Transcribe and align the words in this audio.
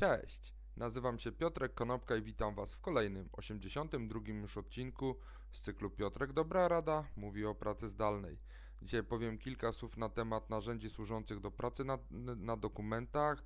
Cześć! 0.00 0.54
Nazywam 0.76 1.18
się 1.18 1.32
Piotrek 1.32 1.74
Konopka 1.74 2.16
i 2.16 2.22
witam 2.22 2.54
Was 2.54 2.72
w 2.74 2.80
kolejnym, 2.80 3.28
82 3.32 4.20
już 4.28 4.56
odcinku 4.56 5.18
z 5.52 5.60
cyklu 5.60 5.90
Piotrek 5.90 6.32
Dobra 6.32 6.68
Rada 6.68 7.04
mówi 7.16 7.46
o 7.46 7.54
pracy 7.54 7.88
zdalnej. 7.88 8.38
Dzisiaj 8.82 9.02
powiem 9.02 9.38
kilka 9.38 9.72
słów 9.72 9.96
na 9.96 10.08
temat 10.08 10.50
narzędzi 10.50 10.90
służących 10.90 11.40
do 11.40 11.50
pracy 11.50 11.84
na, 11.84 11.98
na 12.36 12.56
dokumentach, 12.56 13.44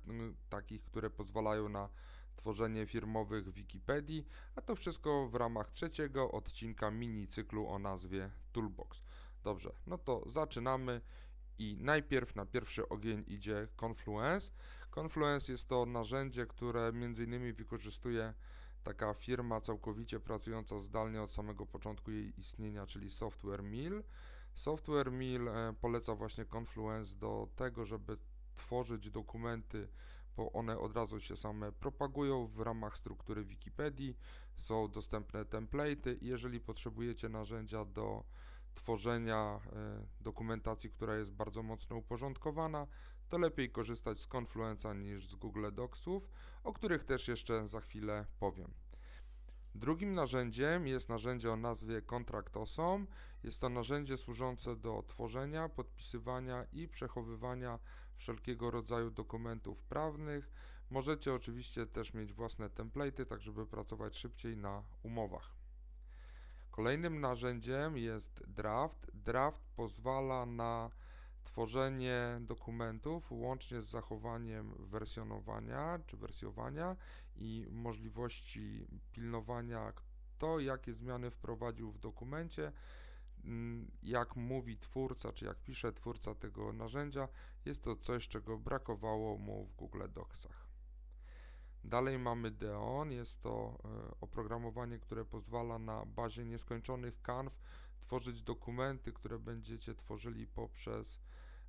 takich, 0.49 0.83
które 0.83 1.09
pozwalają 1.09 1.69
na 1.69 1.89
tworzenie 2.35 2.85
firmowych 2.85 3.53
Wikipedii, 3.53 4.27
a 4.55 4.61
to 4.61 4.75
wszystko 4.75 5.27
w 5.27 5.35
ramach 5.35 5.71
trzeciego 5.71 6.31
odcinka 6.31 6.91
mini 6.91 7.27
cyklu 7.27 7.67
o 7.67 7.79
nazwie 7.79 8.29
Toolbox. 8.51 9.03
Dobrze, 9.43 9.71
no 9.87 9.97
to 9.97 10.23
zaczynamy 10.29 11.01
i 11.59 11.77
najpierw 11.79 12.35
na 12.35 12.45
pierwszy 12.45 12.89
ogień 12.89 13.23
idzie 13.27 13.67
Confluence. 13.81 14.51
Confluence 14.95 15.51
jest 15.51 15.67
to 15.67 15.85
narzędzie, 15.85 16.45
które 16.45 16.93
między 16.93 17.23
innymi 17.23 17.53
wykorzystuje 17.53 18.33
taka 18.83 19.13
firma 19.13 19.61
całkowicie 19.61 20.19
pracująca 20.19 20.79
zdalnie 20.79 21.21
od 21.21 21.33
samego 21.33 21.65
początku 21.65 22.11
jej 22.11 22.39
istnienia, 22.39 22.87
czyli 22.87 23.09
Software 23.09 23.63
Mill. 23.63 24.03
Software 24.53 25.11
Mill 25.11 25.47
e, 25.47 25.73
poleca 25.81 26.15
właśnie 26.15 26.45
Confluence 26.45 27.15
do 27.15 27.47
tego, 27.55 27.85
żeby 27.85 28.17
tworzyć 28.55 29.11
dokumenty, 29.11 29.87
bo 30.37 30.51
one 30.51 30.79
od 30.79 30.95
razu 30.95 31.19
się 31.19 31.37
same 31.37 31.71
propagują 31.71 32.47
w 32.47 32.59
ramach 32.59 32.97
struktury 32.97 33.45
Wikipedii, 33.45 34.17
są 34.57 34.87
dostępne 34.91 35.45
template'y 35.45 36.17
i 36.21 36.27
jeżeli 36.27 36.59
potrzebujecie 36.59 37.29
narzędzia 37.29 37.85
do 37.85 38.23
tworzenia 38.75 39.59
e, 39.73 40.05
dokumentacji, 40.21 40.89
która 40.89 41.15
jest 41.15 41.31
bardzo 41.31 41.63
mocno 41.63 41.95
uporządkowana, 41.95 42.87
to 43.29 43.37
lepiej 43.37 43.71
korzystać 43.71 44.19
z 44.19 44.27
Confluenza 44.27 44.93
niż 44.93 45.27
z 45.27 45.35
Google 45.35 45.65
Docsów, 45.73 46.29
o 46.63 46.73
których 46.73 47.03
też 47.03 47.27
jeszcze 47.27 47.67
za 47.67 47.81
chwilę 47.81 48.25
powiem. 48.39 48.73
Drugim 49.75 50.13
narzędziem 50.13 50.87
jest 50.87 51.09
narzędzie 51.09 51.51
o 51.51 51.55
nazwie 51.55 52.01
Contract 52.01 52.57
Awesome. 52.57 53.05
Jest 53.43 53.59
to 53.59 53.69
narzędzie 53.69 54.17
służące 54.17 54.75
do 54.75 55.03
tworzenia, 55.07 55.69
podpisywania 55.69 56.65
i 56.73 56.87
przechowywania 56.87 57.79
wszelkiego 58.17 58.71
rodzaju 58.71 59.11
dokumentów 59.11 59.83
prawnych. 59.83 60.51
Możecie 60.89 61.33
oczywiście 61.33 61.85
też 61.85 62.13
mieć 62.13 62.33
własne 62.33 62.69
templaty, 62.69 63.25
tak 63.25 63.41
żeby 63.41 63.65
pracować 63.65 64.17
szybciej 64.17 64.57
na 64.57 64.83
umowach. 65.03 65.54
Kolejnym 66.75 67.19
narzędziem 67.19 67.97
jest 67.97 68.43
Draft. 68.47 69.11
Draft 69.13 69.61
pozwala 69.75 70.45
na 70.45 70.89
tworzenie 71.43 72.37
dokumentów 72.41 73.31
łącznie 73.31 73.81
z 73.81 73.89
zachowaniem 73.89 74.73
wersjonowania 74.79 75.99
czy 76.07 76.17
wersjowania 76.17 76.95
i 77.35 77.67
możliwości 77.71 78.87
pilnowania 79.11 79.93
kto 79.95 80.59
jakie 80.59 80.93
zmiany 80.93 81.31
wprowadził 81.31 81.91
w 81.91 81.99
dokumencie, 81.99 82.71
mm, 83.43 83.91
jak 84.03 84.35
mówi 84.35 84.77
twórca, 84.77 85.33
czy 85.33 85.45
jak 85.45 85.57
pisze 85.57 85.93
twórca 85.93 86.35
tego 86.35 86.73
narzędzia, 86.73 87.27
jest 87.65 87.81
to 87.81 87.95
coś, 87.95 88.27
czego 88.27 88.57
brakowało 88.57 89.37
mu 89.37 89.65
w 89.65 89.75
Google 89.75 90.03
Docsach. 90.13 90.64
Dalej 91.85 92.19
mamy 92.19 92.51
Deon, 92.51 93.11
jest 93.11 93.41
to 93.41 93.77
e, 93.85 94.19
oprogramowanie, 94.21 94.99
które 94.99 95.25
pozwala 95.25 95.79
na 95.79 96.05
bazie 96.05 96.45
nieskończonych 96.45 97.21
kanw 97.21 97.53
tworzyć 97.99 98.41
dokumenty, 98.41 99.13
które 99.13 99.39
będziecie 99.39 99.95
tworzyli 99.95 100.47
poprzez 100.47 101.19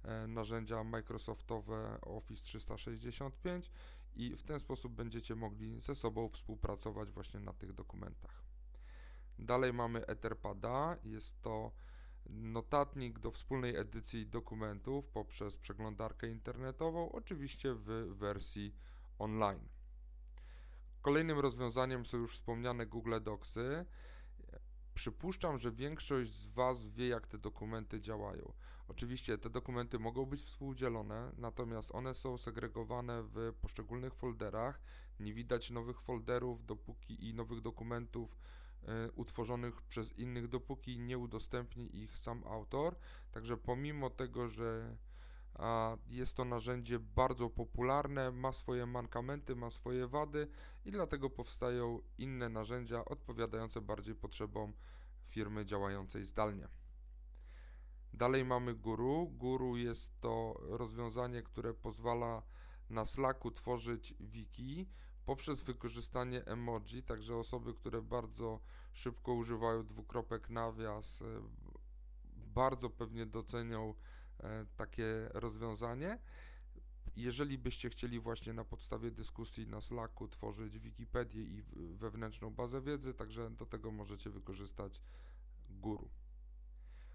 e, 0.02 0.26
narzędzia 0.26 0.84
Microsoftowe 0.84 2.00
Office 2.00 2.42
365 2.42 3.70
i 4.14 4.36
w 4.36 4.42
ten 4.42 4.60
sposób 4.60 4.92
będziecie 4.92 5.34
mogli 5.34 5.80
ze 5.80 5.94
sobą 5.94 6.28
współpracować 6.28 7.10
właśnie 7.10 7.40
na 7.40 7.52
tych 7.52 7.72
dokumentach. 7.72 8.42
Dalej 9.38 9.72
mamy 9.72 10.06
Etherpada, 10.06 10.96
jest 11.04 11.42
to 11.42 11.72
notatnik 12.30 13.18
do 13.18 13.30
wspólnej 13.30 13.76
edycji 13.76 14.26
dokumentów 14.26 15.08
poprzez 15.08 15.56
przeglądarkę 15.56 16.28
internetową, 16.28 17.12
oczywiście 17.12 17.74
w 17.74 17.84
wersji 18.18 18.74
online. 19.18 19.75
Kolejnym 21.06 21.38
rozwiązaniem 21.38 22.06
są 22.06 22.16
już 22.16 22.34
wspomniane 22.34 22.86
Google 22.86 23.14
Docsy. 23.22 23.84
Przypuszczam, 24.94 25.58
że 25.58 25.72
większość 25.72 26.34
z 26.34 26.46
Was 26.46 26.86
wie, 26.86 27.08
jak 27.08 27.26
te 27.26 27.38
dokumenty 27.38 28.00
działają. 28.00 28.52
Oczywiście 28.88 29.38
te 29.38 29.50
dokumenty 29.50 29.98
mogą 29.98 30.26
być 30.26 30.42
współdzielone, 30.42 31.32
natomiast 31.38 31.94
one 31.94 32.14
są 32.14 32.38
segregowane 32.38 33.22
w 33.22 33.52
poszczególnych 33.60 34.14
folderach. 34.14 34.80
Nie 35.20 35.34
widać 35.34 35.70
nowych 35.70 36.00
folderów 36.00 36.66
dopóki 36.66 37.28
i 37.28 37.34
nowych 37.34 37.60
dokumentów 37.60 38.38
y, 38.82 39.12
utworzonych 39.12 39.82
przez 39.82 40.18
innych, 40.18 40.48
dopóki 40.48 40.98
nie 40.98 41.18
udostępni 41.18 41.96
ich 41.96 42.18
sam 42.18 42.44
autor. 42.46 42.96
Także 43.32 43.56
pomimo 43.56 44.10
tego, 44.10 44.48
że 44.48 44.96
jest 46.08 46.36
to 46.36 46.44
narzędzie 46.44 46.98
bardzo 46.98 47.50
popularne, 47.50 48.30
ma 48.30 48.52
swoje 48.52 48.86
mankamenty, 48.86 49.56
ma 49.56 49.70
swoje 49.70 50.06
wady 50.06 50.48
i 50.84 50.90
dlatego 50.90 51.30
powstają 51.30 52.00
inne 52.18 52.48
narzędzia 52.48 53.04
odpowiadające 53.04 53.80
bardziej 53.80 54.14
potrzebom 54.14 54.72
firmy 55.28 55.66
działającej 55.66 56.24
zdalnie. 56.24 56.68
Dalej 58.12 58.44
mamy 58.44 58.74
Guru. 58.74 59.26
Guru 59.32 59.76
jest 59.76 60.20
to 60.20 60.60
rozwiązanie, 60.60 61.42
które 61.42 61.74
pozwala 61.74 62.42
na 62.90 63.04
Slacku 63.04 63.50
tworzyć 63.50 64.14
wiki 64.20 64.88
poprzez 65.24 65.62
wykorzystanie 65.62 66.44
emoji, 66.44 67.02
także 67.02 67.36
osoby, 67.36 67.74
które 67.74 68.02
bardzo 68.02 68.60
szybko 68.92 69.32
używają 69.32 69.86
dwukropek 69.86 70.50
nawias, 70.50 71.22
bardzo 72.54 72.90
pewnie 72.90 73.26
docenią 73.26 73.94
E, 73.94 74.15
takie 74.76 75.28
rozwiązanie. 75.34 76.18
Jeżeli 77.16 77.58
byście 77.58 77.90
chcieli 77.90 78.20
właśnie 78.20 78.52
na 78.52 78.64
podstawie 78.64 79.10
dyskusji 79.10 79.66
na 79.66 79.80
Slacku 79.80 80.28
tworzyć 80.28 80.78
Wikipedię 80.78 81.42
i 81.42 81.62
wewnętrzną 81.94 82.50
bazę 82.50 82.80
wiedzy, 82.80 83.14
także 83.14 83.50
do 83.50 83.66
tego 83.66 83.90
możecie 83.90 84.30
wykorzystać 84.30 85.00
Guru. 85.70 86.10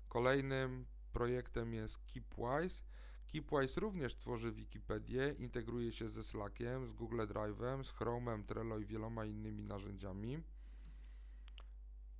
Kolejnym 0.09 0.85
projektem 1.13 1.73
jest 1.73 1.99
Keepwise. 2.13 2.83
Keepwise 3.27 3.81
również 3.81 4.15
tworzy 4.15 4.51
Wikipedię, 4.51 5.35
integruje 5.39 5.91
się 5.91 6.09
ze 6.09 6.23
Slackiem, 6.23 6.87
z 6.87 6.91
Google 6.93 7.21
Drive'em, 7.21 7.83
z 7.83 7.93
Chrome'em, 7.93 8.45
Trello 8.45 8.79
i 8.79 8.85
wieloma 8.85 9.25
innymi 9.25 9.63
narzędziami. 9.63 10.43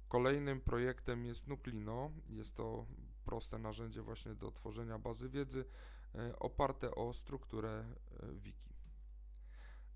Kolejnym 0.08 0.62
projektem 0.62 1.26
jest 1.26 1.48
Nuclino. 1.48 2.12
Jest 2.30 2.56
to 2.56 2.86
proste 3.32 3.58
narzędzie 3.58 4.02
właśnie 4.02 4.36
do 4.36 4.52
tworzenia 4.52 5.00
bazy 5.00 5.30
wiedzy 5.30 5.66
e, 6.16 6.40
oparte 6.40 6.96
o 6.96 7.14
strukturę 7.14 7.86
e, 8.24 8.32
wiki. 8.34 8.74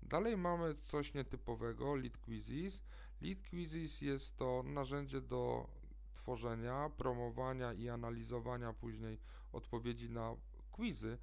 Dalej 0.02 0.36
mamy 0.36 0.74
coś 0.84 1.14
nietypowego, 1.14 1.94
Lead 1.94 2.18
Quizzes. 2.18 2.80
Lead 3.20 3.38
Quizzes 3.50 4.00
jest 4.00 4.36
to 4.36 4.62
narzędzie 4.62 5.20
do 5.20 5.68
tworzenia, 6.14 6.90
promowania 6.96 7.72
i 7.72 7.88
analizowania 7.88 8.72
później 8.72 9.18
odpowiedzi 9.52 10.10
na 10.10 10.34
quizy, 10.72 11.18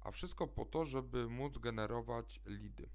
a 0.00 0.10
wszystko 0.10 0.46
po 0.46 0.64
to, 0.64 0.84
żeby 0.84 1.28
móc 1.28 1.58
generować 1.58 2.40
lidy. 2.46 2.88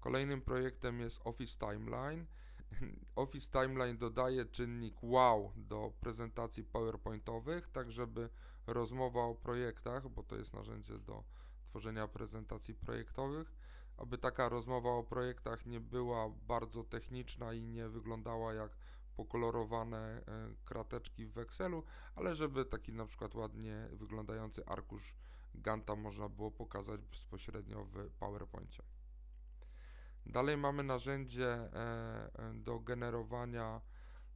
Kolejnym 0.00 0.42
projektem 0.42 1.00
jest 1.00 1.20
Office 1.24 1.56
Timeline. 1.58 2.26
Office 3.16 3.50
Timeline 3.50 3.98
dodaje 3.98 4.44
czynnik 4.44 5.02
wow 5.02 5.52
do 5.56 5.92
prezentacji 6.00 6.64
PowerPointowych, 6.64 7.68
tak 7.68 7.92
żeby 7.92 8.28
rozmowa 8.66 9.20
o 9.20 9.34
projektach, 9.34 10.08
bo 10.08 10.22
to 10.22 10.36
jest 10.36 10.52
narzędzie 10.52 10.98
do 10.98 11.24
tworzenia 11.64 12.08
prezentacji 12.08 12.74
projektowych, 12.74 13.54
aby 13.96 14.18
taka 14.18 14.48
rozmowa 14.48 14.90
o 14.90 15.04
projektach 15.04 15.66
nie 15.66 15.80
była 15.80 16.28
bardzo 16.28 16.84
techniczna 16.84 17.52
i 17.52 17.62
nie 17.62 17.88
wyglądała 17.88 18.54
jak 18.54 18.76
pokolorowane 19.16 19.98
e, 19.98 20.22
krateczki 20.64 21.26
w 21.26 21.38
Excelu, 21.38 21.82
ale 22.14 22.34
żeby 22.36 22.64
taki 22.64 22.92
na 22.92 23.06
przykład 23.06 23.34
ładnie 23.34 23.88
wyglądający 23.92 24.66
arkusz 24.66 25.14
Ganta 25.54 25.96
można 25.96 26.28
było 26.28 26.50
pokazać 26.50 27.04
bezpośrednio 27.04 27.84
w 27.84 28.10
PowerPoincie. 28.10 28.82
Dalej 30.26 30.56
mamy 30.56 30.82
narzędzie 30.82 31.48
e, 31.48 31.70
e, 32.34 32.54
do 32.54 32.80
generowania 32.80 33.80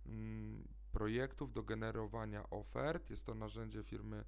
mm, 0.07 0.69
projektów, 0.93 1.53
do 1.53 1.63
generowania 1.63 2.51
ofert. 2.51 3.11
Jest 3.11 3.25
to 3.25 3.35
narzędzie 3.35 3.83
firmy 3.83 4.25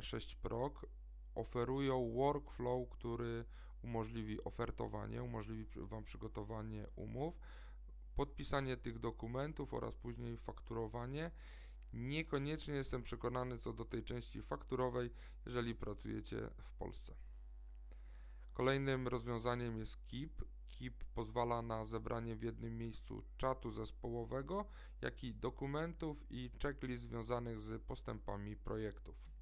6PROG. 0.00 0.70
E, 0.84 1.02
Oferują 1.34 2.12
workflow, 2.12 2.88
który 2.88 3.44
umożliwi 3.82 4.44
ofertowanie, 4.44 5.22
umożliwi 5.22 5.66
Wam 5.76 6.04
przygotowanie 6.04 6.86
umów, 6.96 7.34
podpisanie 8.16 8.76
tych 8.76 8.98
dokumentów 8.98 9.74
oraz 9.74 9.96
później 9.96 10.36
fakturowanie. 10.36 11.30
Niekoniecznie 11.92 12.74
jestem 12.74 13.02
przekonany 13.02 13.58
co 13.58 13.72
do 13.72 13.84
tej 13.84 14.04
części 14.04 14.42
fakturowej, 14.42 15.10
jeżeli 15.46 15.74
pracujecie 15.74 16.50
w 16.62 16.72
Polsce. 16.72 17.14
Kolejnym 18.54 19.08
rozwiązaniem 19.08 19.78
jest 19.78 19.96
Keep. 20.06 20.44
Keep 20.78 21.04
pozwala 21.14 21.62
na 21.62 21.84
zebranie 21.84 22.36
w 22.36 22.42
jednym 22.42 22.78
miejscu 22.78 23.22
czatu 23.36 23.70
zespołowego, 23.70 24.64
jak 25.00 25.24
i 25.24 25.34
dokumentów 25.34 26.16
i 26.30 26.50
checklist 26.62 27.02
związanych 27.02 27.60
z 27.60 27.82
postępami 27.82 28.56
projektów. 28.56 29.32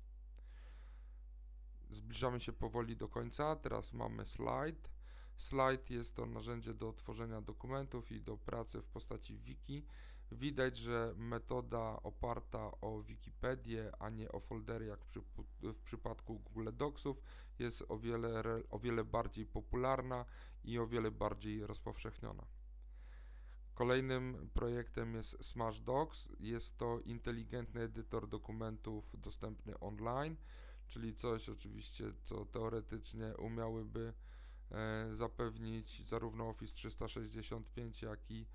Zbliżamy 1.91 2.41
się 2.41 2.53
powoli 2.53 2.97
do 2.97 3.09
końca. 3.09 3.56
Teraz 3.56 3.93
mamy 3.93 4.27
slide. 4.27 4.88
Slide 5.37 5.94
jest 5.94 6.15
to 6.15 6.27
narzędzie 6.27 6.75
do 6.75 6.93
tworzenia 6.93 7.41
dokumentów 7.41 8.12
i 8.12 8.21
do 8.21 8.37
pracy 8.37 8.83
w 8.83 8.87
postaci 8.87 9.38
wiki. 9.38 9.87
Widać, 10.32 10.77
że 10.77 11.15
metoda 11.17 12.03
oparta 12.03 12.71
o 12.81 13.03
Wikipedię, 13.03 13.93
a 13.99 14.11
nie 14.11 14.32
o 14.32 14.41
foldery 14.41 14.87
jak 14.87 15.05
w, 15.05 15.43
w 15.62 15.82
przypadku 15.82 16.38
Google 16.38 16.69
Docsów 16.73 17.23
jest 17.59 17.85
o 17.88 17.99
wiele, 17.99 18.43
o 18.71 18.79
wiele 18.79 19.05
bardziej 19.05 19.47
popularna 19.47 20.25
i 20.65 20.79
o 20.79 20.87
wiele 20.87 21.11
bardziej 21.11 21.67
rozpowszechniona. 21.67 22.47
Kolejnym 23.75 24.50
projektem 24.55 25.15
jest 25.15 25.44
Smash 25.44 25.81
Docs. 25.81 26.29
Jest 26.41 26.79
to 26.79 27.00
inteligentny 27.00 27.81
edytor 27.81 28.29
dokumentów 28.29 29.21
dostępny 29.21 29.79
online, 29.79 30.37
czyli 30.87 31.15
coś 31.15 31.49
oczywiście, 31.49 32.12
co 32.25 32.44
teoretycznie 32.44 33.37
umiałyby 33.37 34.12
e, 34.71 35.11
zapewnić 35.15 36.09
zarówno 36.09 36.49
Office 36.49 36.75
365, 36.75 38.03
jak 38.03 38.31
i 38.31 38.47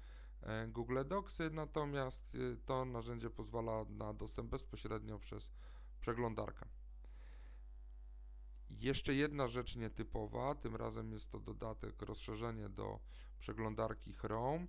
Google 0.68 1.04
Docsy, 1.06 1.50
natomiast 1.50 2.36
e, 2.36 2.38
to 2.66 2.86
narzędzie 2.86 3.30
pozwala 3.30 3.86
na 3.90 4.14
dostęp 4.14 4.50
bezpośrednio 4.50 5.20
przez 5.20 5.50
przeglądarkę. 6.02 6.66
Jeszcze 8.70 9.14
jedna 9.14 9.48
rzecz 9.48 9.76
nietypowa, 9.76 10.56
tym 10.56 10.76
razem 10.76 11.12
jest 11.12 11.32
to 11.32 11.40
dodatek, 11.40 12.02
rozszerzenie 12.02 12.70
do 12.70 13.00
przeglądarki 13.40 14.14
Chrome. 14.14 14.68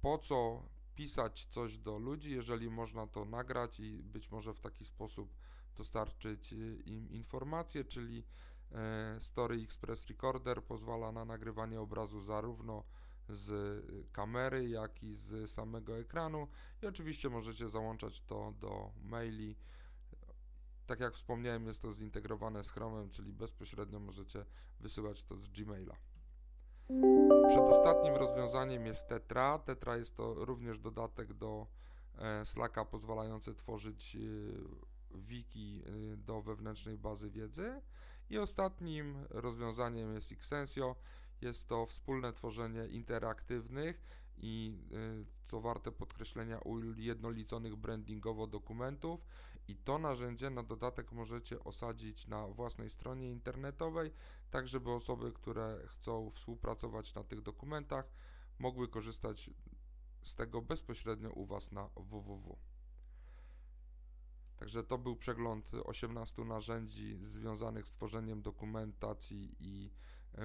Po 0.00 0.18
co 0.18 0.62
pisać 0.94 1.46
coś 1.50 1.78
do 1.78 1.98
ludzi, 1.98 2.30
jeżeli 2.30 2.70
można 2.70 3.06
to 3.06 3.24
nagrać 3.24 3.80
i 3.80 4.02
być 4.02 4.30
może 4.30 4.54
w 4.54 4.60
taki 4.60 4.84
sposób 4.84 5.34
dostarczyć 5.76 6.52
im 6.84 7.10
informacje, 7.10 7.84
czyli 7.84 8.24
e, 8.72 9.20
Story 9.20 9.62
Express 9.62 10.06
Recorder 10.06 10.64
pozwala 10.64 11.12
na 11.12 11.24
nagrywanie 11.24 11.80
obrazu 11.80 12.20
zarówno 12.20 12.84
z 13.32 13.84
kamery, 14.12 14.68
jak 14.68 15.02
i 15.02 15.14
z 15.14 15.50
samego 15.50 15.98
ekranu 15.98 16.48
i 16.82 16.86
oczywiście 16.86 17.28
możecie 17.28 17.68
załączać 17.68 18.20
to 18.20 18.52
do 18.60 18.90
maili 19.02 19.56
tak 20.86 21.00
jak 21.00 21.14
wspomniałem, 21.14 21.66
jest 21.66 21.82
to 21.82 21.94
zintegrowane 21.94 22.64
z 22.64 22.70
Chromem, 22.70 23.10
czyli 23.10 23.32
bezpośrednio 23.32 24.00
możecie 24.00 24.44
wysyłać 24.80 25.24
to 25.24 25.36
z 25.36 25.48
Gmaila. 25.48 25.96
Przedostatnim 27.48 28.14
rozwiązaniem 28.14 28.86
jest 28.86 29.08
Tetra. 29.08 29.58
Tetra 29.58 29.96
jest 29.96 30.16
to 30.16 30.34
również 30.34 30.78
dodatek 30.78 31.34
do 31.34 31.66
e, 32.18 32.44
Slacka 32.44 32.84
pozwalający 32.84 33.54
tworzyć 33.54 34.16
e, 34.16 34.18
wiki 35.18 35.82
e, 35.86 36.16
do 36.16 36.42
wewnętrznej 36.42 36.98
bazy 36.98 37.30
wiedzy. 37.30 37.80
I 38.30 38.38
ostatnim 38.38 39.26
rozwiązaniem 39.30 40.14
jest 40.14 40.32
Extensio. 40.32 40.96
Jest 41.42 41.68
to 41.68 41.86
wspólne 41.86 42.32
tworzenie 42.32 42.86
interaktywnych 42.86 44.02
i 44.38 44.78
co 45.48 45.60
warte 45.60 45.92
podkreślenia 45.92 46.58
ujednoliconych 46.58 47.76
brandingowo 47.76 48.46
dokumentów 48.46 49.26
i 49.68 49.76
to 49.76 49.98
narzędzie 49.98 50.50
na 50.50 50.62
dodatek 50.62 51.12
możecie 51.12 51.64
osadzić 51.64 52.26
na 52.26 52.46
własnej 52.48 52.90
stronie 52.90 53.30
internetowej, 53.30 54.10
tak 54.50 54.68
żeby 54.68 54.90
osoby, 54.90 55.32
które 55.32 55.78
chcą 55.86 56.30
współpracować 56.30 57.14
na 57.14 57.24
tych 57.24 57.42
dokumentach, 57.42 58.08
mogły 58.58 58.88
korzystać 58.88 59.50
z 60.22 60.34
tego 60.34 60.62
bezpośrednio 60.62 61.30
u 61.30 61.46
Was 61.46 61.72
na 61.72 61.88
www. 61.96 62.58
Także 64.56 64.84
to 64.84 64.98
był 64.98 65.16
przegląd 65.16 65.70
18 65.84 66.44
narzędzi 66.44 67.18
związanych 67.24 67.86
z 67.86 67.90
tworzeniem 67.90 68.42
dokumentacji 68.42 69.56
i 69.60 69.90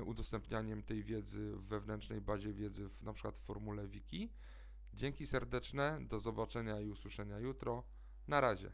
udostępnianiem 0.06 0.84
tej 0.84 1.04
wiedzy 1.04 1.52
w 1.56 1.64
wewnętrznej 1.68 2.22
bazie 2.22 2.54
wiedzy, 2.54 2.90
w, 2.90 3.04
na 3.04 3.14
przykład 3.14 3.38
w 3.38 3.42
formule 3.42 3.88
wiki. 3.88 4.30
Dzięki 4.94 5.28
serdeczne, 5.28 6.00
do 6.02 6.20
zobaczenia 6.20 6.82
i 6.82 6.90
usłyszenia 6.90 7.40
jutro. 7.40 7.84
Na 8.28 8.42
razie. 8.42 8.72